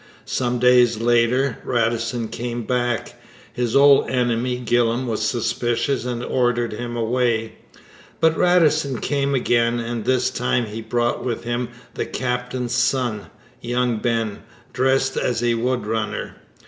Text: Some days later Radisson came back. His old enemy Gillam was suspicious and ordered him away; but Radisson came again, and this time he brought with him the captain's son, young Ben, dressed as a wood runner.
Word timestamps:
Some 0.25 0.57
days 0.57 0.99
later 0.99 1.59
Radisson 1.63 2.29
came 2.29 2.63
back. 2.63 3.21
His 3.53 3.75
old 3.75 4.09
enemy 4.09 4.57
Gillam 4.59 5.05
was 5.05 5.21
suspicious 5.21 6.05
and 6.05 6.23
ordered 6.25 6.73
him 6.73 6.97
away; 6.97 7.57
but 8.19 8.35
Radisson 8.35 8.99
came 8.99 9.35
again, 9.35 9.77
and 9.79 10.03
this 10.03 10.31
time 10.31 10.65
he 10.65 10.81
brought 10.81 11.23
with 11.23 11.43
him 11.43 11.69
the 11.93 12.07
captain's 12.07 12.73
son, 12.73 13.27
young 13.61 13.97
Ben, 13.97 14.39
dressed 14.73 15.17
as 15.17 15.43
a 15.43 15.53
wood 15.53 15.85
runner. 15.85 16.37